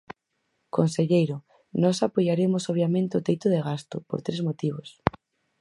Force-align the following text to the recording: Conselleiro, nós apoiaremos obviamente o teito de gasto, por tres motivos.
Conselleiro, 0.77 1.37
nós 1.83 1.97
apoiaremos 2.07 2.63
obviamente 2.71 3.13
o 3.19 3.23
teito 3.27 3.47
de 3.53 3.59
gasto, 3.67 3.95
por 4.09 4.19
tres 4.25 4.39
motivos. 4.47 4.89